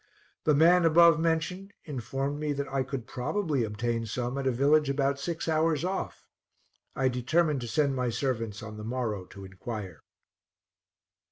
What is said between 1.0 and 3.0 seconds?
mentioned informed me that I